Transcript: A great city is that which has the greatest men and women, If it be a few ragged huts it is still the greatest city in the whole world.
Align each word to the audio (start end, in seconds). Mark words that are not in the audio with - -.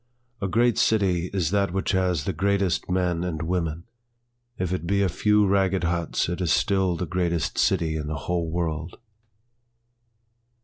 A 0.41 0.47
great 0.47 0.79
city 0.79 1.29
is 1.31 1.51
that 1.51 1.71
which 1.71 1.91
has 1.91 2.23
the 2.23 2.33
greatest 2.33 2.89
men 2.89 3.23
and 3.23 3.43
women, 3.43 3.83
If 4.57 4.73
it 4.73 4.87
be 4.87 5.03
a 5.03 5.09
few 5.09 5.45
ragged 5.45 5.83
huts 5.83 6.27
it 6.27 6.41
is 6.41 6.51
still 6.51 6.95
the 6.97 7.05
greatest 7.05 7.59
city 7.59 7.95
in 7.97 8.07
the 8.07 8.15
whole 8.25 8.49
world. 8.49 8.97